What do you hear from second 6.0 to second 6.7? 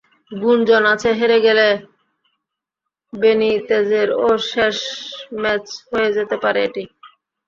যেতে পারে